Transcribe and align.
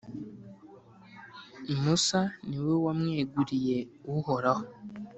Musa 1.83 2.21
ni 2.47 2.57
we 2.63 2.73
wamweguriye 2.85 3.77
Uhoraho, 4.15 4.63